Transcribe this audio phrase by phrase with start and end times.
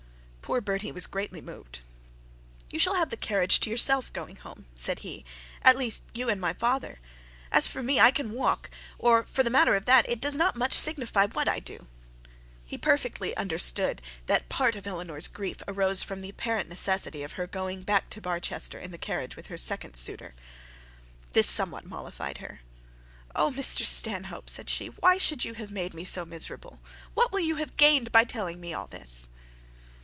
[0.51, 1.79] Poor Bertie was greatly moved.
[2.73, 5.23] 'You shall have the carriage to yourself going home,' said he,
[5.61, 6.99] 'at least you and my father.
[7.53, 8.69] As for me I can walk,
[8.99, 11.87] or for the matter of that it does not much signify what I do.'
[12.65, 17.83] He perfectly understood that part of Eleanor's grief arose from the apparent necessity of going
[17.83, 20.35] back to Barchester in the carriage of her second suitor.
[21.31, 22.59] This somewhat mollified her.
[23.37, 26.81] 'Oh, Mr Stanhope,' said she, 'why should you have made me so miserable?
[27.13, 29.29] What will have gained by telling me all this?'